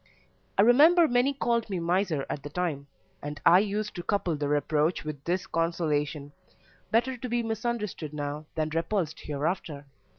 [0.57, 2.87] I remember many called me miser at the time,
[3.21, 6.31] and I used to couple the reproach with this consolation
[6.89, 9.85] better to be misunderstood now than repulsed hereafter.